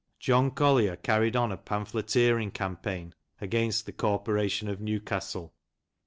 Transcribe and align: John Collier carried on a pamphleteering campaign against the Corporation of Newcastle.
John 0.19 0.49
Collier 0.49 0.95
carried 0.95 1.35
on 1.35 1.51
a 1.51 1.57
pamphleteering 1.57 2.49
campaign 2.49 3.13
against 3.39 3.85
the 3.85 3.91
Corporation 3.91 4.67
of 4.67 4.81
Newcastle. 4.81 5.53